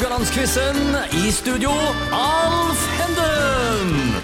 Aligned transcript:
Haugalandsquizen. 0.00 0.76
I 1.12 1.30
studio, 1.30 1.70
Alf 2.12 2.80
Henden. 2.96 4.14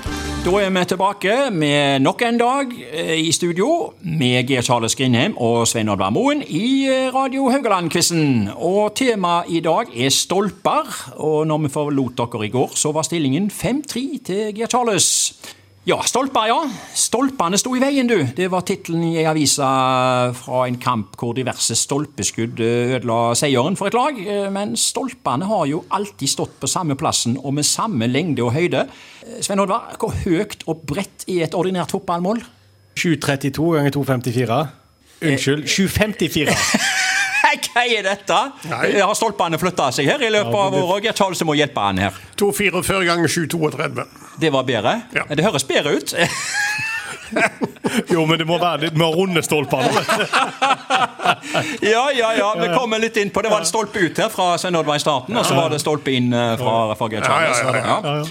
Da 0.45 0.53
er 0.65 0.71
vi 0.73 0.85
tilbake 0.89 1.35
med 1.53 2.01
nok 2.01 2.23
en 2.25 2.39
dag 2.41 2.73
eh, 2.93 3.19
i 3.21 3.33
studio 3.33 3.93
med 4.01 4.49
Geir 4.49 4.65
Charles 4.65 4.97
Grindheim 4.97 5.37
og 5.37 5.67
Svein 5.69 5.91
Oddvar 5.93 6.15
Moen 6.17 6.41
i 6.41 6.89
eh, 6.89 7.11
Radio 7.13 7.51
Haugaland-quizen. 7.53 8.49
Og 8.57 8.95
temaet 8.97 9.53
i 9.53 9.61
dag 9.61 9.93
er 9.93 10.09
stolper. 10.09 10.89
Og 11.21 11.45
når 11.47 11.67
vi 11.67 11.75
forlot 11.77 12.17
dere 12.23 12.47
i 12.47 12.53
går, 12.57 12.73
så 12.73 12.95
var 12.97 13.05
stillingen 13.05 13.51
5-3 13.53 14.07
til 14.25 14.57
Geir 14.57 14.73
Charles. 14.73 15.35
Ja, 15.87 16.01
stolper, 16.03 16.49
ja. 16.51 16.57
Stolpene 16.99 17.55
sto 17.63 17.71
i 17.77 17.79
veien, 17.79 18.09
du. 18.11 18.17
Det 18.35 18.49
var 18.51 18.65
tittelen 18.67 19.05
i 19.07 19.23
avisa 19.23 19.69
fra 20.35 20.65
en 20.67 20.81
kamp 20.83 21.15
hvor 21.21 21.31
diverse 21.37 21.77
stolpeskudd 21.79 22.59
eh, 22.59 22.97
ødela 22.97 23.37
seieren 23.39 23.79
for 23.79 23.87
et 23.87 23.95
lag. 23.95 24.19
Eh, 24.19 24.49
Men 24.51 24.75
stolpene 24.75 25.47
har 25.47 25.63
jo 25.71 25.85
alltid 25.95 26.33
stått 26.33 26.57
på 26.59 26.67
samme 26.67 26.99
plassen 26.99 27.39
og 27.39 27.55
med 27.55 27.69
samme 27.71 28.11
lengde 28.11 28.43
og 28.43 28.51
høyde. 28.59 28.83
Eh, 29.23 29.39
Svein 29.47 29.63
Oddvar, 29.63 29.95
hvor 30.03 30.11
høyt 30.25 30.67
og 30.67 30.83
bredt 30.91 31.23
er 31.31 31.47
et 31.47 31.55
ordinært 31.55 31.95
fotballmål? 31.95 32.43
732 32.99 33.71
ganger 33.79 33.95
254. 33.95 34.61
Unnskyld, 35.23 35.67
754. 35.71 36.61
Hva 37.77 37.87
er 37.87 38.03
dette? 38.03 38.37
Nei. 38.73 38.87
Har 38.99 39.15
stolpene 39.15 39.59
flytta 39.61 39.93
seg 39.95 40.11
her 40.11 40.23
i 40.27 40.35
løpet 40.35 40.51
av 40.67 40.75
året? 40.83 41.13
Charles 41.15 41.47
må 41.47 41.55
hjelpe 41.55 41.79
han 41.93 42.03
her. 42.03 42.17
244 42.43 43.07
ganger 43.07 43.31
732. 43.31 44.26
Det 44.41 44.53
var 44.53 44.67
bedre? 44.69 45.01
Ja. 45.17 45.25
Det 45.31 45.45
høres 45.45 45.65
bedre 45.65 45.97
ut. 45.97 46.15
Jo, 48.13 48.25
men 48.27 48.39
det 48.39 48.47
må 48.49 48.59
være 48.61 48.87
litt 48.87 48.99
mer 48.99 49.15
runde 49.17 49.43
stolper. 49.45 49.87
Ja, 51.83 52.09
ja, 52.15 52.31
ja. 52.37 52.49
Vi 52.59 52.69
kommer 52.71 53.01
litt 53.03 53.17
inn 53.21 53.31
på 53.35 53.43
Det 53.43 53.51
var 53.51 53.63
en 53.63 53.69
stolpe 53.69 54.01
ut 54.01 54.19
her 54.21 54.29
fra 54.33 54.53
Svein 54.61 54.77
Oddvar 54.79 54.99
i 54.99 55.03
starten, 55.03 55.37
og 55.37 55.47
så 55.47 55.57
var 55.57 55.73
det 55.73 55.81
stolpe 55.83 56.13
inn 56.15 56.31
eh, 56.35 56.55
fra, 56.61 57.09
Geir 57.11 57.25
Charles. 57.27 58.31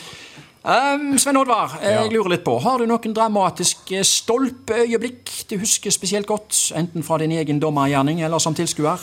Um, 0.66 1.17
Svein 1.22 1.39
Oddvar, 1.39 1.75
eh, 1.81 1.97
jeg 1.97 2.14
lurer 2.14 2.36
litt 2.36 2.45
på, 2.45 2.56
har 2.64 2.81
du 2.81 2.88
noen 2.90 3.16
dramatiske 3.16 4.02
stolpeøyeblikk 4.08 5.34
du 5.52 5.58
husker 5.62 5.94
spesielt 5.94 6.30
godt? 6.30 6.56
Enten 6.78 7.06
fra 7.06 7.19
din 7.22 7.36
egen 7.36 7.59
dommergjerning 7.62 8.23
eller 8.25 8.42
som 8.42 8.56
tilskuer? 8.58 9.02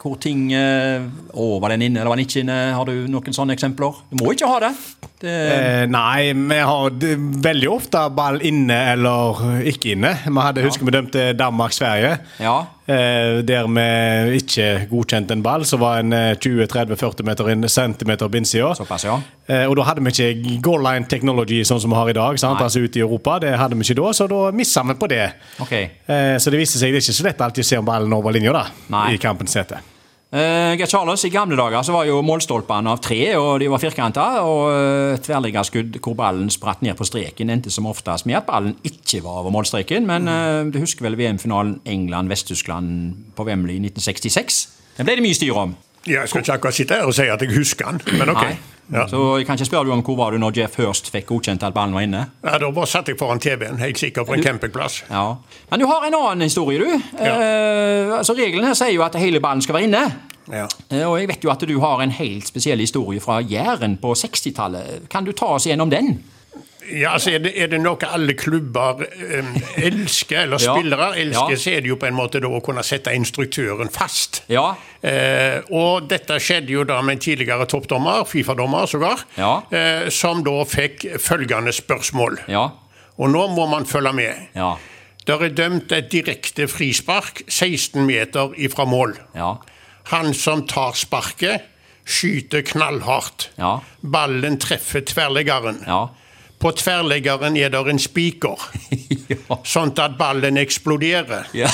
Hvor 0.00 0.16
ting 0.16 0.46
eh, 0.56 1.02
Å, 1.36 1.46
var 1.60 1.74
den 1.74 1.84
inne 1.84 2.00
eller 2.00 2.14
var 2.14 2.16
den 2.16 2.24
ikke 2.24 2.40
inne? 2.40 2.56
Har 2.72 2.88
du 2.88 3.04
noen 3.10 3.36
sånne 3.36 3.52
eksempler? 3.56 4.00
Du 4.08 4.22
må 4.22 4.32
ikke 4.32 4.48
ha 4.48 4.58
det. 4.64 4.72
det 5.20 5.34
Eh, 5.52 5.84
nei, 5.92 6.32
vi 6.32 6.60
har 6.64 6.94
veldig 7.44 7.68
ofte 7.68 8.06
ball 8.16 8.40
inne 8.48 8.78
eller 8.94 9.42
ikke 9.68 9.92
inne. 9.92 10.14
Vi 10.24 10.44
hadde, 10.46 10.64
husker 10.64 10.88
vi 10.88 10.96
dømte 10.96 11.30
Danmark-Sverige. 11.36 12.18
ja. 12.40 12.58
Eh, 12.90 13.44
der 13.46 13.68
vi 13.70 14.40
ikke 14.40 14.86
godkjente 14.90 15.36
en 15.36 15.44
ball, 15.44 15.62
så 15.68 15.78
var 15.78 16.00
en 16.00 16.12
eh, 16.16 16.32
20-30-40 16.34 17.22
meter 17.28 17.50
inn, 17.52 17.68
centimeter 17.70 18.26
på 18.26 18.40
innsida. 18.40 18.72
Såpass, 18.74 19.04
ja. 19.06 19.20
Eh, 19.46 19.62
og 19.68 19.76
da 19.78 19.86
hadde 19.86 20.02
vi 20.02 20.10
ikke 20.10 20.56
goal 20.64 20.82
line 20.82 21.06
technology 21.06 21.60
sånn 21.62 21.78
som 21.84 21.92
vi 21.92 22.00
har 22.00 22.10
i 22.10 22.16
dag. 22.16 22.40
Altså 22.40 22.82
ute 22.82 22.98
i 22.98 23.04
Europa. 23.04 23.38
Det 23.44 23.52
hadde 23.60 23.78
vi 23.78 23.86
ikke 23.86 24.00
da, 24.00 24.10
så 24.16 24.26
da 24.32 24.42
missa 24.50 24.82
vi 24.88 24.98
på 24.98 25.12
det. 25.12 25.22
Ok. 25.62 25.76
Eh, 25.76 26.34
så 26.42 26.50
det 26.50 26.64
viste 26.64 26.80
seg 26.80 26.90
det 26.90 27.04
er 27.04 27.06
ikke 27.06 27.18
så 27.20 27.28
lett 27.28 27.46
alltid 27.46 27.68
å 27.68 27.70
se 27.70 27.78
om 27.78 27.86
ballen 27.92 28.18
over 28.18 28.34
linja 28.34 28.66
i 29.12 29.22
kampens 29.22 29.54
sete. 29.54 29.78
Uh, 30.30 30.76
Geir 30.78 30.86
Charles, 30.86 31.24
I 31.26 31.32
gamle 31.34 31.56
dager 31.58 31.82
så 31.82 31.90
var 31.90 32.04
jo 32.06 32.20
målstolpene 32.22 32.92
av 32.92 33.00
tre, 33.02 33.18
og 33.34 33.58
de 33.58 33.66
var 33.72 33.82
firkanta. 33.82 34.26
Og 34.46 34.60
uh, 34.70 35.18
tverrliggerskudd 35.24 35.98
hvor 35.98 36.14
ballen 36.18 36.52
spratt 36.54 36.84
ned 36.86 36.94
på 36.98 37.06
streken, 37.08 37.50
endte 37.50 37.72
som 37.74 37.88
oftest 37.90 38.28
med 38.30 38.38
at 38.38 38.46
ballen 38.46 38.76
ikke 38.86 39.24
var 39.24 39.42
over 39.42 39.54
målstreken. 39.56 40.06
Men 40.06 40.30
uh, 40.30 40.62
du 40.70 40.78
husker 40.78 41.08
vel 41.08 41.18
VM-finalen 41.18 41.80
England-Vest-Tyskland 41.82 43.34
på 43.34 43.48
Wembley 43.48 43.80
i 43.80 43.84
1966? 43.90 44.62
Den 45.00 45.08
ble 45.08 45.18
det 45.18 45.26
mye 45.26 45.38
styr 45.38 45.58
om. 45.58 45.74
Jeg 46.08 46.28
skal 46.28 46.40
ikke 46.40 46.52
akkurat 46.56 46.74
sitte 46.74 46.94
her 46.96 47.08
og 47.10 47.14
si 47.14 47.26
at 47.28 47.42
jeg 47.44 47.52
husker 47.56 47.84
han, 47.90 48.00
men 48.18 48.30
ok. 48.32 48.44
Ja. 48.90 49.04
Så 49.06 49.18
jeg 49.38 49.46
kan 49.46 49.54
ikke 49.54 49.68
spørre 49.68 49.86
du 49.86 49.92
om 49.94 50.00
hvor 50.02 50.16
var 50.18 50.32
du 50.34 50.38
når 50.42 50.56
Jeff 50.56 50.74
Hurst 50.80 51.12
fikk 51.14 51.28
godkjent 51.28 51.62
at 51.62 51.74
ballen 51.76 51.92
var 51.94 52.02
inne? 52.02 52.24
Ja, 52.42 52.56
da 52.58 52.70
bare 52.74 52.88
satt 52.90 53.06
jeg 53.12 53.18
foran 53.20 53.38
TV-en, 53.38 53.76
helt 53.78 54.00
sikkert 54.00 54.26
på 54.26 54.34
en 54.34 54.42
campingplass. 54.42 55.04
Ja. 55.10 55.36
Men 55.70 55.80
du 55.80 55.86
har 55.86 56.06
en 56.08 56.16
annen 56.18 56.42
historie, 56.48 56.80
du. 56.80 56.88
Eh, 57.20 58.10
altså 58.16 58.34
Regelen 58.34 58.66
her 58.66 58.74
sier 58.74 58.96
jo 58.96 59.04
at 59.06 59.14
hele 59.20 59.38
ballen 59.44 59.62
skal 59.62 59.76
være 59.78 59.86
inne. 59.86 60.02
Ja. 60.50 60.64
Eh, 60.90 61.04
Og 61.06 61.20
jeg 61.20 61.28
vet 61.30 61.44
jo 61.46 61.52
at 61.52 61.62
du 61.68 61.76
har 61.84 62.02
en 62.02 62.10
helt 62.16 62.48
spesiell 62.50 62.82
historie 62.82 63.20
fra 63.22 63.38
Jæren 63.46 63.94
på 64.02 64.16
60-tallet. 64.18 65.06
Kan 65.12 65.24
du 65.28 65.32
ta 65.38 65.52
oss 65.54 65.68
gjennom 65.70 65.90
den? 65.92 66.16
Ja, 66.92 67.12
altså 67.14 67.30
er 67.36 67.38
det, 67.44 67.52
er 67.62 67.68
det 67.72 67.80
noe 67.80 68.08
alle 68.08 68.34
klubber 68.34 69.00
um, 69.04 69.50
elsker, 69.76 70.42
eller 70.44 70.58
spillere 70.62 71.12
elsker, 71.22 71.56
så 71.60 71.70
er 71.76 71.80
det 71.84 71.90
jo 71.92 71.96
på 72.00 72.08
en 72.08 72.16
måte 72.18 72.40
da 72.42 72.48
å 72.50 72.60
kunne 72.64 72.82
sette 72.86 73.14
instruktøren 73.16 73.90
fast. 73.94 74.42
Ja. 74.50 74.74
Eh, 75.02 75.60
og 75.70 76.08
dette 76.10 76.36
skjedde 76.42 76.72
jo 76.74 76.84
da 76.88 77.00
med 77.02 77.18
en 77.18 77.22
tidligere 77.24 77.66
toppdommer, 77.70 78.24
Fifa-dommer 78.28 78.86
sågar, 78.90 79.22
Ja. 79.38 79.62
eh, 79.70 80.08
som 80.10 80.42
da 80.44 80.58
fikk 80.64 81.06
følgende 81.20 81.72
spørsmål. 81.72 82.38
Ja. 82.48 82.68
Og 83.18 83.30
nå 83.30 83.46
må 83.54 83.66
man 83.70 83.84
følge 83.86 84.12
med. 84.16 84.48
Ja. 84.56 84.74
Der 85.26 85.42
er 85.44 85.48
dømt 85.54 85.92
et 85.92 86.08
direkte 86.10 86.66
frispark 86.68 87.42
16 87.48 88.06
meter 88.06 88.54
ifra 88.56 88.84
mål. 88.88 89.14
Ja. 89.36 89.54
Han 90.10 90.32
som 90.34 90.66
tar 90.66 90.96
sparket, 90.98 91.62
skyter 92.10 92.62
knallhardt. 92.66 93.50
Ja. 93.60 93.76
Ballen 94.02 94.56
treffer 94.58 95.04
tverrleggeren. 95.06 95.84
Ja. 95.86 96.08
På 96.60 96.72
tverrleggeren 96.76 97.56
er 97.56 97.72
det 97.72 97.80
en 97.88 97.98
spiker, 98.02 98.60
ja. 99.32 99.56
sånn 99.64 99.94
at 99.96 100.18
ballen 100.20 100.60
eksploderer. 100.60 101.48
Ja. 101.56 101.70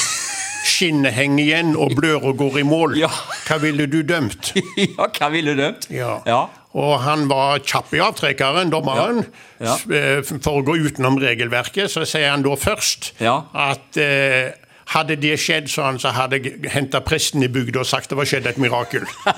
Skinnet 0.66 1.14
henger 1.14 1.42
igjen, 1.44 1.72
og 1.78 1.94
bløra 1.98 2.32
går 2.36 2.60
i 2.60 2.66
mål. 2.66 2.96
Ja. 3.00 3.10
Hva 3.46 3.58
ville 3.62 3.86
du 3.90 4.00
dømt? 4.06 4.52
ja, 4.82 5.08
hva 5.10 5.28
ville 5.34 5.54
du 5.56 5.62
dømt? 5.64 5.88
Ja. 5.94 6.20
Ja. 6.26 6.44
Og 6.76 6.98
han 7.06 7.24
var 7.30 7.62
kjapp 7.64 7.94
i 7.96 8.00
avtrekkeren, 8.04 8.68
dommeren. 8.74 9.22
Eh, 9.62 10.20
For 10.26 10.58
å 10.58 10.64
gå 10.66 10.74
utenom 10.84 11.16
regelverket, 11.22 11.88
så 11.88 12.02
sier 12.04 12.28
han 12.34 12.44
da 12.44 12.52
først 12.60 13.14
at 13.24 13.96
eh, 14.02 14.50
hadde 14.94 15.16
det 15.18 15.34
skjedd 15.42 15.66
sånn, 15.70 15.96
så 15.98 16.12
hadde 16.14 16.38
jeg 16.38 16.60
henta 16.70 17.00
presten 17.02 17.42
i 17.42 17.48
bygda 17.50 17.80
og 17.82 17.88
sagt 17.90 18.12
det 18.12 18.16
var 18.20 18.28
skjedd 18.28 18.46
et 18.52 18.60
mirakel. 18.62 19.06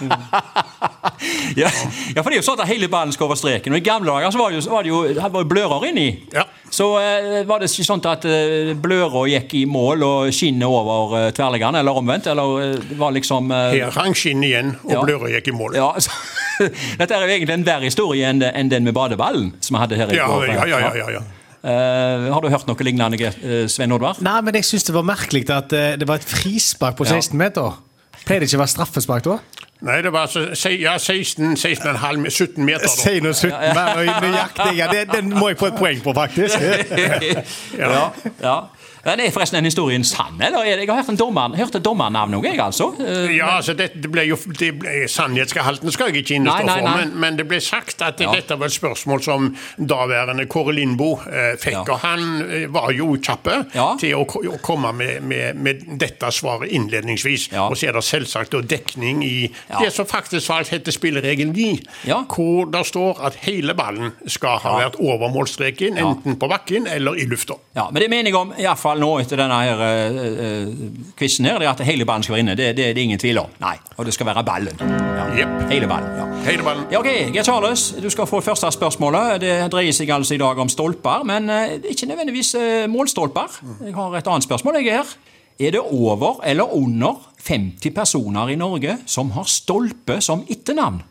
Ja. 1.56 1.66
ja, 2.14 2.22
for 2.22 2.28
det 2.30 2.36
er 2.36 2.40
jo 2.42 2.44
sånn 2.46 2.60
at 2.62 2.68
hele 2.70 2.86
ballen 2.92 3.10
skal 3.14 3.26
over 3.26 3.38
streken. 3.38 3.72
Og 3.74 3.80
I 3.80 3.84
gamle 3.86 4.12
dager 4.12 4.30
så 4.30 4.38
var 4.38 4.52
det 4.52 4.58
jo, 4.60 4.70
var 4.70 4.84
det 4.86 4.90
jo, 4.92 4.98
var 5.34 5.46
blører 5.50 5.86
inni. 5.88 6.04
Ja. 6.34 6.44
Så 6.70 6.86
eh, 7.00 7.40
var 7.48 7.58
det 7.62 7.70
ikke 7.72 7.86
sånn 7.88 8.02
at 8.06 8.26
eh, 8.28 8.70
bløra 8.78 9.24
gikk 9.32 9.54
i 9.58 9.64
mål 9.66 10.04
og 10.06 10.28
skinnet 10.36 10.68
over 10.68 11.16
eh, 11.18 11.28
tverrleggeren, 11.34 11.80
eller 11.80 11.98
omvendt? 11.98 12.28
Eller 12.30 12.68
eh, 12.68 12.92
var 13.00 13.16
liksom 13.16 13.50
eh, 13.54 13.78
Her 13.80 13.96
hang 13.98 14.14
skinnet 14.18 14.50
igjen, 14.52 14.74
og 14.84 14.94
Ja. 14.94 15.02
bløra 15.08 15.32
gikk 15.32 15.50
i 15.50 15.56
mål. 15.58 15.74
Ja, 15.80 15.88
så, 16.04 16.14
Dette 17.00 17.16
er 17.18 17.24
jo 17.26 17.32
egentlig 17.34 17.56
en 17.58 17.66
verre 17.66 17.88
historie 17.88 18.28
enn, 18.30 18.44
enn 18.52 18.70
den 18.70 18.86
med 18.86 18.94
badeballen 18.94 19.52
som 19.64 19.74
vi 19.78 19.82
hadde 19.82 19.98
her 20.04 20.14
i 20.14 20.20
går. 20.20 20.46
ja, 20.52 20.68
ja, 20.68 20.80
ja, 20.86 20.94
ja, 21.02 21.10
ja. 21.18 21.24
Eh, 21.64 22.28
har 22.32 22.40
du 22.44 22.48
hørt 22.52 22.66
noe 22.68 22.84
lignende, 22.86 23.18
eh, 23.42 23.66
Svein 23.66 23.92
Oddvar? 23.92 24.20
Nei, 24.22 24.40
men 24.46 24.54
jeg 24.54 24.64
syns 24.68 24.84
det 24.86 24.94
var 24.94 25.02
merkelig 25.02 25.44
at 25.50 25.72
eh, 25.72 25.96
det 25.98 26.06
var 26.08 26.20
et 26.20 26.24
frispark 26.28 26.96
på 26.96 27.04
Ja. 27.08 27.16
16 27.18 27.38
meter. 27.38 27.78
Pleier 28.24 28.40
det 28.40 28.48
ikke 28.50 28.58
å 28.60 28.64
være 28.64 28.74
straffespark 28.76 29.24
da? 29.24 29.38
Nei, 29.80 30.00
det 30.02 30.10
var 30.12 30.26
altså 30.26 30.54
se- 30.58 30.74
ja, 30.80 30.96
16, 30.98 31.54
16,5, 31.56 32.30
17 32.30 32.64
meter. 32.66 32.82
da. 32.82 32.88
Si 32.88 33.20
noe 33.20 33.32
17 33.32 33.74
mer 33.74 34.20
nøyaktig. 34.20 34.72
Ja, 34.76 34.88
det, 34.90 35.04
den 35.12 35.30
må 35.34 35.48
jeg 35.52 35.58
få 35.58 35.66
et 35.70 35.76
poeng 35.78 36.00
på, 36.02 36.14
faktisk. 36.14 36.58
ja. 37.78 38.10
ja. 38.42 38.56
Men 39.04 39.20
er 39.20 39.30
forresten 39.30 39.58
den 39.58 39.64
historien 39.64 40.04
sann, 40.04 40.40
eller? 40.40 40.58
er 40.64 40.76
det- 40.76 40.86
Jeg 40.86 40.88
har 40.88 40.96
hørt 41.02 41.08
en 41.08 41.16
dommer, 41.16 41.56
hørte 41.56 41.80
dommernavn 41.80 42.34
òg, 42.34 42.44
jeg, 42.44 42.58
altså. 42.58 42.94
Eh, 43.00 43.36
Ja, 43.36 43.56
altså 43.58 43.74
det, 43.76 43.92
det 44.02 44.10
ble 44.10 44.22
jo 44.26 44.36
det 44.58 44.78
ble, 44.78 45.06
Sannhetsgehalten 45.08 45.90
skal 45.92 46.08
jeg 46.12 46.24
ikke 46.24 46.34
innestå 46.38 46.66
for, 46.68 46.96
men, 46.98 47.12
men 47.20 47.36
det 47.36 47.46
ble 47.48 47.60
sagt 47.60 48.02
at 48.02 48.20
Ja. 48.20 48.32
dette 48.32 48.56
var 48.58 48.66
et 48.66 48.72
spørsmål 48.72 49.22
som 49.22 49.56
daværende 49.78 50.46
Kåre 50.48 50.72
Lindboe 50.74 51.18
eh, 51.28 51.56
fikk. 51.60 51.72
Ja. 51.72 51.84
Og 51.92 51.98
han 52.00 52.42
eh, 52.50 52.66
var 52.72 52.90
jo 52.92 53.16
kjappe 53.16 53.66
Ja. 53.74 53.96
til 54.00 54.14
å, 54.16 54.24
å 54.24 54.58
komme 54.62 54.92
med, 54.94 55.22
med, 55.22 55.56
med 55.56 55.84
dette 55.98 56.30
svaret 56.32 56.70
innledningsvis. 56.72 57.48
Og 57.58 57.76
så 57.76 57.88
er 57.88 57.92
det 57.98 58.04
selvsagt 58.04 58.50
da 58.50 58.60
dekning 58.60 59.22
i 59.24 59.48
det 59.80 59.92
som 59.92 60.06
faktisk 60.06 60.48
var- 60.48 60.64
heter 60.68 60.92
spilleregel 60.92 61.52
9, 61.52 61.78
Ja. 62.06 62.22
hvor 62.24 62.70
det 62.70 62.86
står 62.86 63.20
at 63.26 63.34
hele 63.46 63.74
ballen 63.74 64.12
skal 64.26 64.58
ha 64.58 64.78
vært 64.80 64.96
over 65.00 65.28
målstreken, 65.28 65.98
enten 65.98 66.36
på 66.38 66.48
bakken 66.48 66.86
eller 66.86 67.14
i 67.16 67.26
lufta. 67.26 67.54
Ja, 67.76 67.88
Men 67.90 68.02
det 68.02 68.10
mener 68.10 68.30
jeg 68.30 68.34
om, 68.34 68.52
iallfall 68.58 68.87
nå 68.96 69.10
etter 69.20 69.36
denne 69.36 69.58
her, 69.60 69.82
uh, 69.82 71.12
quizen 71.18 71.44
her, 71.44 71.58
det 71.60 71.68
er 71.68 71.72
at 71.74 71.82
hele 71.84 72.06
ballen 72.08 72.24
skal 72.24 72.36
være 72.36 72.44
inne. 72.46 72.56
Det, 72.56 72.70
det, 72.78 72.86
det 72.96 73.02
er 73.02 73.04
ingen 73.04 73.20
tvil 73.20 73.42
om. 73.42 73.52
Nei, 73.60 73.74
Og 73.96 74.08
det 74.08 74.14
skal 74.16 74.30
være 74.30 74.44
ballen. 74.48 74.80
Ja. 74.80 75.26
Yep. 75.36 75.54
Hele 75.72 75.90
ballen. 75.90 76.14
ja. 76.16 76.28
Hele 76.46 76.64
ballen. 76.64 76.86
Ja, 76.92 77.02
ok, 77.02 77.10
Geir 77.34 77.44
Charles, 77.44 77.88
du 78.02 78.08
skal 78.10 78.26
få 78.30 78.40
første 78.40 78.70
spørsmålet. 78.72 79.40
Det 79.44 79.52
dreier 79.72 79.92
seg 79.92 80.10
altså 80.14 80.38
i 80.38 80.40
dag 80.40 80.58
om 80.58 80.72
stolper, 80.72 81.26
men 81.28 81.50
uh, 81.52 81.76
ikke 81.84 82.08
nødvendigvis 82.08 82.54
uh, 82.56 82.86
målstolper. 82.88 83.60
Jeg 83.84 83.94
har 83.98 84.16
et 84.16 84.32
annet 84.32 84.48
spørsmål. 84.48 84.80
jeg 84.80 85.02
her. 85.02 85.16
Er 85.58 85.74
det 85.74 85.80
over 85.82 86.40
eller 86.46 86.72
under 86.72 87.18
50 87.42 87.90
personer 87.90 88.48
i 88.48 88.56
Norge 88.56 88.98
som 89.06 89.32
har 89.34 89.48
stolpe 89.50 90.20
som 90.22 90.44
etternavn? 90.48 91.02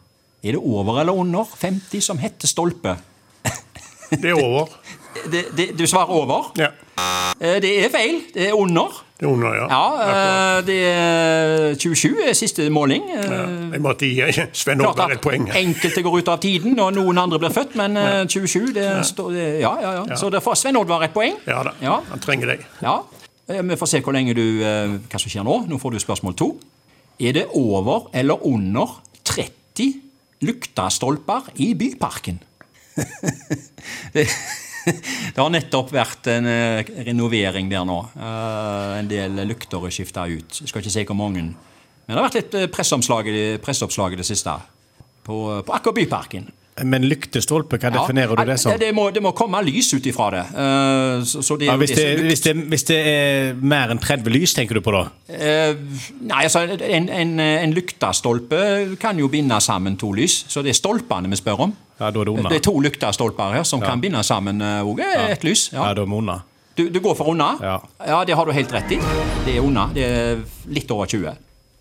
Er 0.44 0.56
det 0.56 0.62
over 0.63 1.01
eller 1.01 1.13
under 1.13 1.44
50 1.44 2.01
som 2.01 2.18
heter 2.18 2.47
Stolpe? 2.47 2.95
Det 4.12 4.30
er 4.30 4.44
over. 4.44 4.68
Det, 5.31 5.45
det, 5.57 5.71
du 5.80 5.88
svarer 5.89 6.13
over. 6.13 6.51
Ja. 6.57 6.68
Eh, 7.39 7.60
Det 7.62 7.72
er 7.86 7.89
feil. 7.94 8.22
Det 8.34 8.48
er 8.50 8.54
under. 8.57 9.04
Det 9.19 9.25
er 9.25 9.31
under, 9.31 9.54
ja. 9.56 9.68
Ja, 9.69 10.57
eh, 10.57 10.62
det 10.66 10.78
er 10.86 11.75
27 11.75 12.18
er 12.30 12.34
siste 12.34 12.69
måling. 12.69 13.04
Eh, 13.10 13.24
Ja, 13.30 13.45
Jeg 13.74 13.81
måtte 13.81 14.06
gi 14.10 14.48
Sven 14.54 14.81
at 14.81 15.00
et 15.12 15.22
poeng. 15.22 15.48
enkelte 15.50 16.01
går 16.04 16.18
ut 16.19 16.28
av 16.28 16.39
tiden, 16.39 16.80
og 16.80 16.94
noen 16.94 17.18
andre 17.18 17.39
blir 17.39 17.50
født, 17.54 17.75
men 17.75 17.98
eh, 17.98 18.25
27 18.28 18.74
det 18.74 19.06
står 19.06 19.34
ja, 19.62 19.75
ja, 19.81 19.92
ja. 20.06 20.16
Så 20.16 20.30
det 20.31 20.42
får 20.44 20.56
Sven 20.57 20.78
Oddvar 20.78 21.04
et 21.04 21.13
poeng. 21.13 21.36
Ja 21.48 21.63
da, 21.63 21.72
Ja. 21.81 22.00
han 22.10 22.19
trenger 22.19 22.48
deg. 22.48 22.66
Ja. 22.81 23.00
Vi 23.48 23.75
får 23.80 23.88
se 23.88 24.01
hvor 24.01 24.13
lenge 24.13 24.33
du, 24.36 24.60
hva 24.62 25.19
som 25.19 25.30
skjer 25.31 25.44
nå. 25.45 25.68
Nå 25.69 25.78
får 25.80 25.92
du 25.92 26.00
spørsmål 26.00 26.36
to. 26.36 26.57
Er 27.19 27.31
det 27.33 27.48
over 27.56 28.10
eller 28.13 28.38
under 28.45 29.00
30 29.24 30.01
lyktestolper 30.42 31.42
i 31.56 31.74
Byparken? 31.74 32.40
det, 34.13 34.28
det 35.34 35.39
har 35.42 35.51
nettopp 35.54 35.92
vært 35.95 36.30
en 36.31 36.48
eh, 36.50 36.92
renovering 37.07 37.69
der 37.72 37.86
nå. 37.88 37.98
Eh, 38.16 38.94
En 38.98 39.10
del 39.12 39.42
lykter 39.50 39.84
er 39.88 39.94
skifta 39.94 40.28
ut. 40.30 40.62
Jeg 40.62 40.72
skal 40.72 40.84
ikke 40.84 40.94
si 40.94 41.06
hvor 41.07 41.19
mange. 41.19 41.44
Men 42.07 42.16
det 42.16 42.19
har 42.19 42.28
vært 42.30 42.39
litt 42.39 42.57
eh, 42.57 42.69
presseoppslag 42.72 44.13
i 44.16 44.19
det 44.22 44.28
siste 44.28 44.54
på, 45.28 45.38
på 45.68 45.75
akkurat 45.75 45.98
Byparken. 46.00 46.48
Men 46.85 47.06
lyktestolpe, 47.09 47.79
hva 47.81 47.89
definerer 47.94 48.35
du 48.38 48.44
det 48.51 48.57
som? 48.62 48.71
Det, 48.71 48.79
det, 48.85 48.91
må, 48.94 49.07
det 49.13 49.21
må 49.24 49.31
komme 49.38 49.62
lys 49.65 49.89
ut 49.95 50.06
ifra 50.06 50.27
det. 50.35 50.44
Eh, 50.53 51.24
så, 51.25 51.57
Ja, 51.63 51.75
hvis, 51.79 51.89
det 51.89 51.97
som 51.97 52.03
det, 52.06 52.18
lykt- 52.19 52.27
hvis, 52.29 52.41
det, 52.45 52.53
hvis 52.74 52.83
det 52.89 52.97
er 53.13 53.53
mer 53.62 53.89
enn 53.94 54.01
30 54.03 54.29
lys, 54.33 54.53
tenker 54.53 54.77
du 54.77 54.81
på 54.85 54.94
da? 54.94 55.06
Eh, 55.33 55.74
nei, 56.21 56.44
altså, 56.44 56.65
en, 56.77 57.09
en, 57.09 57.39
en 57.39 57.74
lyktestolpe 57.74 58.62
kan 59.01 59.18
jo 59.18 59.27
binde 59.31 59.57
sammen 59.63 59.97
to 59.97 60.12
lys, 60.13 60.44
så 60.51 60.62
det 60.62 60.75
er 60.75 60.79
stolpene 60.81 61.31
vi 61.31 61.39
spør 61.39 61.65
om. 61.68 61.74
Ja, 61.97 62.12
da 62.13 62.21
er 62.21 62.29
det 62.29 62.44
Det 62.51 62.59
er 62.59 62.68
to 62.69 62.75
lyktestolper 62.80 63.56
her 63.57 63.63
som 63.65 63.81
kan 63.81 64.01
binde 64.01 64.21
sammen 64.23 64.62
òg 64.62 65.01
et 65.01 65.44
lys. 65.44 65.71
Ja, 65.73 65.88
Ja. 65.88 65.94
da 65.97 66.01
er 66.01 66.06
vi 66.06 66.13
under. 66.21 66.44
Du, 66.77 66.89
du 66.94 67.00
går 67.01 67.15
for 67.18 67.31
unna? 67.33 67.56
Ja. 68.06 68.23
det 68.23 68.35
har 68.38 68.45
du 68.45 68.51
helt 68.53 68.71
rett 68.71 68.91
i. 68.91 69.00
Det 69.47 69.56
er 69.57 69.62
unna. 69.65 69.88
Det 69.95 70.03
er 70.06 70.44
litt 70.69 70.91
over 70.91 71.07
20. 71.09 71.33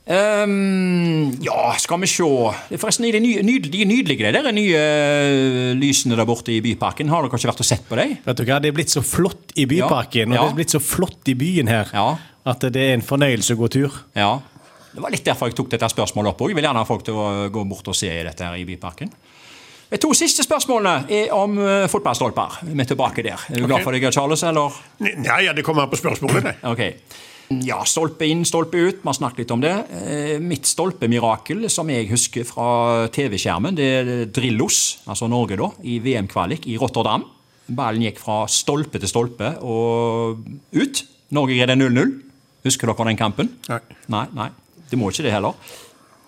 Ehm, 0.06 1.32
ja, 1.42 1.72
skal 1.82 1.98
vi 2.00 2.06
se 2.06 2.22
Det 2.68 2.76
er 2.76 2.78
Forresten, 2.78 3.06
de 3.10 3.16
er 3.16 3.20
ny- 3.42 3.58
de 3.58 3.84
nydelige, 3.84 4.30
de 4.32 4.42
der 4.42 4.52
nye 4.54 4.76
eh, 4.78 5.74
lysene 5.74 6.14
der 6.16 6.24
borte 6.28 6.52
i 6.54 6.60
Byparken. 6.62 7.08
Har 7.10 7.22
dere 7.26 7.32
ikke 7.34 7.50
vært 7.50 7.62
og 7.64 7.66
sett 7.66 7.88
på 7.88 7.96
dem? 7.98 8.16
Vet 8.24 8.36
du 8.38 8.44
hva, 8.44 8.60
Det 8.62 8.68
er 8.70 8.76
blitt 8.76 8.90
så 8.94 9.02
flott 9.02 9.52
i 9.56 9.66
Byparken, 9.66 10.32
Ja. 10.32 10.42
og 10.42 10.48
det 10.48 10.52
er 10.52 10.58
blitt 10.62 10.70
så 10.76 10.80
flott 10.80 11.26
i 11.28 11.34
byen 11.34 11.66
her, 11.68 11.90
Ja. 11.92 12.16
at 12.46 12.60
det 12.60 12.76
er 12.76 12.94
en 12.94 13.02
fornøyelse 13.02 13.54
å 13.54 13.58
gå 13.58 13.68
tur. 13.68 13.92
Ja. 14.14 14.38
Det 14.94 15.02
var 15.02 15.10
litt 15.10 15.24
derfor 15.24 15.48
jeg 15.48 15.56
tok 15.56 15.68
dette 15.70 15.88
spørsmålet 15.90 16.28
opp 16.28 16.40
òg. 16.40 16.48
Jeg 16.48 16.54
vil 16.56 16.64
gjerne 16.64 16.78
ha 16.78 16.84
folk 16.84 17.02
til 17.04 17.14
å 17.14 17.50
gå 17.50 17.68
bort 17.68 17.88
og 17.88 17.94
se 17.94 18.08
dette 18.22 18.40
her 18.44 18.54
i 18.54 18.64
Byparken. 18.64 19.10
De 19.90 19.98
to 19.98 20.12
siste 20.14 20.42
spørsmålene 20.42 21.10
er 21.10 21.32
om 21.32 21.58
uh, 21.58 21.86
fotballstolper. 21.86 22.62
Vi 22.62 22.80
er 22.80 22.84
tilbake 22.84 23.22
der. 23.22 23.38
Er 23.50 23.60
du 23.60 23.66
glad 23.66 23.82
for 23.82 23.92
det, 23.92 24.12
Charles? 24.14 24.42
eller? 24.42 24.72
Nei, 25.00 25.44
ja, 25.44 25.52
det 25.52 25.62
kommer 25.64 25.82
an 25.82 25.90
på 25.90 25.96
spørsmålet, 26.00 26.42
det. 26.42 26.54
Ok. 26.64 26.80
Ja, 27.62 27.78
stolpe 27.86 28.26
inn, 28.26 28.42
stolpe 28.48 28.80
ut. 28.80 28.98
Vi 29.02 29.06
har 29.06 29.14
snakket 29.14 29.44
litt 29.44 29.52
om 29.54 29.62
det. 29.62 29.72
Eh, 29.94 30.36
Mitt 30.42 30.66
stolpemirakel, 30.66 31.68
som 31.70 31.88
jeg 31.92 32.08
husker 32.10 32.46
fra 32.48 33.06
TV-skjermen, 33.14 33.76
det 33.78 33.86
er 34.00 34.10
Drillos, 34.34 34.98
altså 35.06 35.28
Norge, 35.30 35.58
da, 35.60 35.70
i 35.86 36.00
VM-kvalik 36.02 36.66
i 36.66 36.76
Rotterdam. 36.80 37.24
Ballen 37.66 38.02
gikk 38.02 38.18
fra 38.22 38.44
stolpe 38.50 38.98
til 39.02 39.10
stolpe 39.10 39.52
og 39.62 40.42
ut. 40.74 41.02
Norge 41.34 41.58
greide 41.58 41.78
0-0. 41.78 42.14
Husker 42.66 42.90
dere 42.90 43.08
den 43.10 43.18
kampen? 43.18 43.50
Nei. 43.70 43.80
Nei, 44.10 44.24
nei. 44.34 44.48
Det 44.90 44.98
må 44.98 45.10
ikke 45.10 45.26
det 45.26 45.34
heller. 45.34 45.54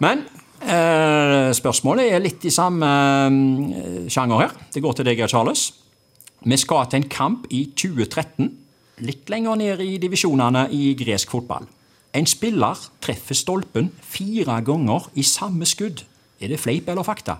Men 0.02 0.22
eh, 0.62 1.50
spørsmålet 1.54 2.12
er 2.14 2.22
litt 2.22 2.46
i 2.46 2.54
samme 2.54 2.88
eh, 3.26 4.08
sjanger 4.10 4.44
her. 4.44 4.56
Det 4.74 4.82
går 4.82 4.98
til 4.98 5.10
deg, 5.10 5.22
Charles. 5.30 5.68
Vi 6.46 6.58
skal 6.58 6.86
til 6.90 7.02
en 7.02 7.10
kamp 7.10 7.46
i 7.54 7.64
2013, 7.74 8.50
litt 9.04 9.28
lenger 9.30 9.58
ned 9.60 9.82
i 9.84 9.98
divisjonene 10.00 10.68
i 10.74 10.94
gresk 10.98 11.30
fotball. 11.34 11.66
En 12.16 12.26
spiller 12.26 12.78
treffer 13.04 13.36
stolpen 13.36 13.90
fire 14.00 14.60
ganger 14.64 15.10
i 15.20 15.24
samme 15.26 15.68
skudd. 15.68 16.02
Er 16.40 16.52
det 16.52 16.60
fleip 16.62 16.88
eller 16.88 17.06
fakta? 17.06 17.38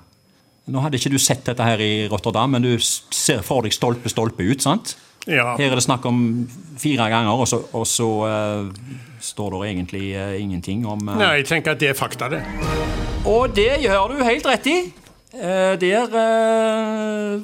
Nå 0.69 0.83
hadde 0.85 0.99
ikke 1.01 1.15
du 1.15 1.21
sett 1.23 1.47
dette 1.49 1.65
her 1.65 1.81
i 1.81 2.09
Rotterdam, 2.13 2.53
men 2.53 2.67
du 2.67 2.75
ser 2.81 3.41
for 3.47 3.65
deg 3.65 3.73
stolpe, 3.73 4.11
stolpe 4.13 4.45
ut, 4.45 4.61
sant? 4.61 4.97
Ja. 5.29 5.55
Her 5.57 5.73
er 5.73 5.79
det 5.79 5.85
snakk 5.85 6.05
om 6.09 6.21
fire 6.81 7.09
ganger, 7.09 7.33
og 7.33 7.49
så, 7.49 7.63
og 7.77 7.87
så 7.89 8.09
uh, 8.29 8.69
står 9.25 9.57
det 9.57 9.71
egentlig 9.73 10.05
uh, 10.17 10.37
ingenting 10.37 10.85
om 10.89 11.01
uh... 11.09 11.17
Nei, 11.17 11.33
jeg 11.41 11.49
tenker 11.49 11.77
at 11.77 11.81
det 11.81 11.93
er 11.95 11.97
fakta, 11.97 12.29
det. 12.33 12.43
Og 13.29 13.49
det 13.57 13.81
gjør 13.83 14.13
du 14.13 14.25
helt 14.25 14.49
rett 14.49 14.69
i. 14.69 14.79
Der 15.29 16.07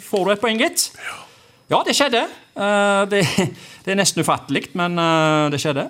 får 0.00 0.25
du 0.25 0.31
et 0.32 0.40
poeng, 0.40 0.56
gitt. 0.61 0.87
Ja, 0.96 1.24
det 1.69 1.96
skjedde. 1.96 2.26
Eh, 2.56 3.02
det, 3.11 3.22
det 3.84 3.94
er 3.94 4.00
nesten 4.00 4.25
ufattelig, 4.25 4.69
men 4.78 4.99
eh, 5.00 5.49
det 5.55 5.62
skjedde. 5.62 5.88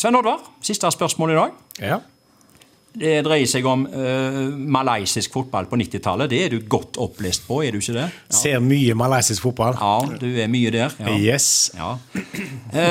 Svein 0.00 0.16
Oddvar, 0.16 0.40
siste 0.64 0.90
spørsmål 0.90 1.34
i 1.34 1.38
dag. 1.38 1.60
Ja. 1.80 2.00
Det 2.90 3.20
dreier 3.22 3.46
seg 3.46 3.66
om 3.70 3.84
uh, 3.86 4.48
malaysisk 4.50 5.36
fotball 5.36 5.68
på 5.70 5.76
90-tallet. 5.78 6.30
Det 6.32 6.40
er 6.42 6.48
du 6.50 6.64
godt 6.66 6.98
opplest 6.98 7.44
på, 7.46 7.60
er 7.62 7.76
du 7.76 7.78
ikke 7.78 7.94
det? 7.94 8.06
Ser 8.34 8.58
mye 8.64 8.96
malaysisk 8.98 9.44
fotball. 9.44 9.76
Ja, 9.78 10.16
du 10.18 10.26
er 10.26 10.50
mye 10.50 10.72
der. 10.74 10.96
Ja. 10.98 11.14
Yes. 11.14 11.70
Ja. 11.76 11.92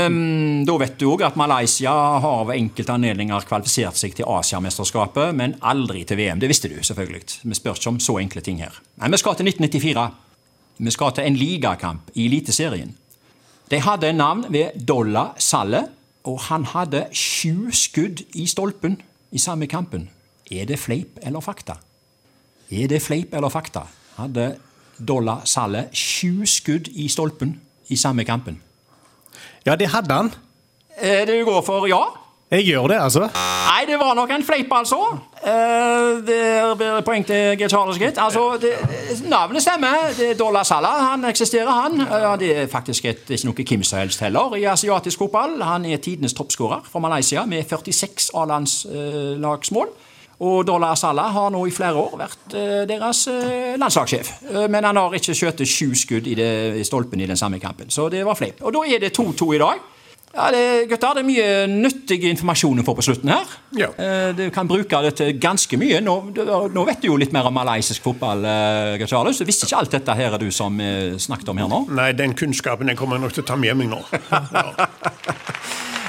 Um, 0.05 0.63
da 0.69 0.77
vet 0.79 0.95
du 1.01 1.09
òg 1.11 1.25
at 1.27 1.35
Malaysia 1.39 1.91
har 2.23 2.47
ved 2.47 2.61
enkelte 2.61 2.95
anledninger 2.95 3.49
kvalifisert 3.49 3.99
seg 3.99 4.15
til 4.15 4.29
Asiamesterskapet, 4.31 5.35
men 5.35 5.57
aldri 5.59 6.05
til 6.07 6.21
VM. 6.21 6.39
Det 6.39 6.51
visste 6.51 6.71
du, 6.71 6.79
selvfølgelig. 6.79 7.25
Vi 7.43 7.59
spør 7.59 7.75
ikke 7.75 7.95
om 7.97 7.99
så 8.07 8.21
enkle 8.23 8.45
ting 8.45 8.63
her. 8.63 8.79
Men 9.03 9.17
vi 9.17 9.19
skal 9.19 9.35
til 9.35 9.51
1994. 9.51 10.28
Vi 10.79 10.91
skal 10.95 11.11
til 11.11 11.27
en 11.27 11.35
ligakamp 11.35 12.11
i 12.15 12.25
Eliteserien. 12.29 12.93
De 13.71 13.81
hadde 13.83 14.13
navn 14.13 14.45
ved 14.49 14.79
Dolla 14.87 15.25
Salle, 15.37 15.83
og 16.23 16.39
han 16.47 16.65
hadde 16.65 17.05
sju 17.13 17.69
skudd 17.75 18.23
i 18.35 18.45
stolpen 18.47 18.95
i 19.31 19.37
samme 19.37 19.67
kampen. 19.67 20.07
Er 20.51 20.65
det 20.65 20.79
fleip 20.79 21.19
eller 21.21 21.43
fakta? 21.43 21.75
Er 22.71 22.87
det 22.87 23.01
fleip 23.01 23.33
eller 23.33 23.51
fakta? 23.51 23.83
Hadde 24.17 24.55
Dolla 24.97 25.41
Salle 25.45 25.89
sju 25.93 26.45
skudd 26.47 26.87
i 26.95 27.07
stolpen 27.11 27.57
i 27.89 27.95
samme 27.99 28.23
kampen? 28.23 28.61
Ja, 29.65 29.75
det 29.75 29.91
hadde 29.91 30.15
han. 30.15 30.31
Det 30.99 31.43
går 31.45 31.61
for 31.61 31.87
ja? 31.91 32.01
Jeg 32.49 32.65
gjør 32.65 32.87
det, 32.89 32.95
altså. 32.97 33.27
Nei, 33.29 33.83
det 33.85 33.99
var 34.01 34.15
nok 34.17 34.31
en 34.33 34.43
fleip, 34.43 34.71
altså. 34.73 34.97
Eh, 35.45 36.21
Det 36.25 36.77
blir 36.79 37.01
poeng 37.05 37.25
til 37.25 37.57
G. 37.59 37.67
Charles, 37.69 37.99
gitt. 38.01 38.17
Altså, 38.17 38.57
det, 38.61 38.71
navnet 39.29 39.61
stemmer. 39.61 40.09
Det 40.17 40.31
er 40.31 40.37
Dollar 40.39 40.63
Salah. 40.65 41.11
Han 41.11 41.25
eksisterer, 41.29 41.69
han. 41.69 41.99
Ja, 42.09 42.35
det 42.41 42.49
er 42.57 42.67
faktisk 42.67 43.05
et, 43.05 43.21
er 43.29 43.37
ikke 43.37 43.51
noe 43.51 43.65
hvem 43.69 43.83
som 43.85 43.99
helst 44.01 44.23
heller 44.25 44.55
i 44.57 44.65
asiatisk 44.65 45.21
fotball. 45.21 45.59
Han 45.61 45.85
er 45.85 46.01
tidenes 46.01 46.33
toppskårer 46.33 46.81
fra 46.89 46.99
Malaysia 47.05 47.45
med 47.45 47.69
46 47.69 48.31
A-landslagsmål. 48.33 49.93
Og 50.39 50.63
Dollar 50.67 50.95
Salah 50.95 51.33
har 51.35 51.49
nå 51.51 51.65
i 51.67 51.71
flere 51.75 51.99
år 51.99 52.13
vært 52.17 52.53
eh, 52.55 52.81
deres 52.87 53.25
eh, 53.27 53.75
landslagssjef. 53.77 54.29
Eh, 54.47 54.67
men 54.71 54.87
han 54.87 54.95
har 54.97 55.13
ikke 55.19 55.35
skutt 55.35 55.61
sju 55.67 55.91
skudd 55.99 56.27
i, 56.31 56.35
det, 56.39 56.51
i 56.79 56.83
stolpen 56.87 57.19
i 57.19 57.27
den 57.27 57.37
samme 57.37 57.59
kampen, 57.59 57.91
så 57.91 58.07
det 58.09 58.21
var 58.25 58.39
fleip. 58.39 58.61
Og 58.63 58.71
da 58.73 58.85
er 58.87 59.03
det 59.03 59.11
2-2 59.19 59.49
i 59.57 59.59
dag. 59.59 59.81
Ja, 60.29 60.51
det, 60.53 60.61
gutter, 60.91 61.15
det 61.17 61.23
er 61.23 61.25
mye 61.27 61.47
nyttig 61.71 62.19
informasjon 62.29 62.77
du 62.77 62.83
får 62.85 62.97
på 62.99 63.05
slutten 63.07 63.31
her. 63.33 63.53
Ja. 63.77 63.87
Eh, 63.97 64.29
Du 64.37 64.43
kan 64.53 64.67
bruke 64.69 65.01
det 65.01 65.15
til 65.17 65.33
ganske 65.41 65.79
mye. 65.81 66.01
Nå, 66.05 66.15
nå 66.69 66.85
vet 66.85 67.01
du 67.01 67.09
jo 67.09 67.17
litt 67.17 67.33
mer 67.33 67.49
om 67.49 67.53
malaysisk 67.57 68.03
fotball. 68.05 68.45
eh, 68.45 68.97
Du 68.99 69.45
visste 69.45 69.65
ikke 69.65 69.79
alt 69.81 69.91
dette 69.91 70.15
her 70.15 70.33
er 70.33 70.37
du 70.37 70.51
som 70.51 70.77
snakket 71.17 71.49
om 71.49 71.57
her 71.57 71.67
nå. 71.67 71.81
Nei, 71.89 72.11
den 72.13 72.33
kunnskapen 72.37 72.87
den 72.87 72.95
kommer 72.95 73.17
jeg 73.17 73.25
nok 73.25 73.33
til 73.33 73.43
å 73.43 73.47
ta 73.47 73.55
med 73.55 73.75
meg 73.77 73.89
nå. 73.89 74.03
Ja. 74.31 74.65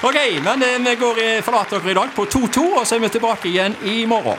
Ok, 0.01 0.17
men 0.41 0.63
eh, 0.65 0.79
vi 0.81 0.95
går 0.97 1.19
forlater 1.45 1.83
dere 1.83 1.91
i 1.93 1.95
dag 1.99 2.15
på 2.17 2.25
2-2, 2.25 2.63
og 2.81 2.87
så 2.89 2.97
er 2.97 3.03
vi 3.05 3.11
tilbake 3.13 3.51
igjen 3.51 3.75
i 3.85 4.07
morgen. 4.09 4.39